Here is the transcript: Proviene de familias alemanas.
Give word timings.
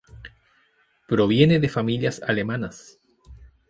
Proviene 1.07 1.59
de 1.59 1.69
familias 1.69 2.23
alemanas. 2.23 2.97